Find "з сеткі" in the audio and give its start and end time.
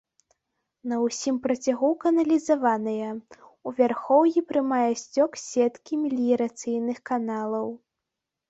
5.43-5.93